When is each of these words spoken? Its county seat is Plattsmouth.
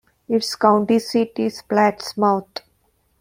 Its 0.27 0.55
county 0.55 0.97
seat 0.97 1.33
is 1.37 1.61
Plattsmouth. 1.61 2.61